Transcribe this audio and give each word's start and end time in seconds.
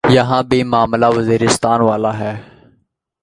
یہاں 0.09 0.43
بھی 0.43 0.63
معاملہ 0.63 1.05
وزیرستان 1.15 1.81
والا 1.81 2.19
ہے۔ 2.19 2.33